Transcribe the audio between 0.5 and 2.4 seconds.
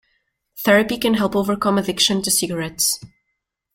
Therapy can help overcome addiction to